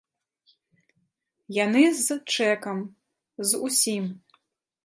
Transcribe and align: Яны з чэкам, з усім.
Яны 1.59 1.83
з 2.05 2.19
чэкам, 2.39 2.77
з 3.51 3.63
усім. 3.69 4.05